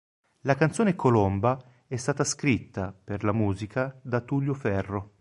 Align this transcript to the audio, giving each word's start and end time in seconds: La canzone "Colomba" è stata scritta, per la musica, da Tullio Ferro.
La 0.45 0.55
canzone 0.55 0.95
"Colomba" 0.95 1.63
è 1.85 1.95
stata 1.95 2.23
scritta, 2.23 2.91
per 2.91 3.23
la 3.23 3.33
musica, 3.33 3.95
da 4.01 4.19
Tullio 4.21 4.55
Ferro. 4.55 5.09